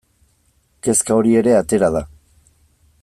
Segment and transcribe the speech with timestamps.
[0.87, 2.05] Kezka hori ere atera da.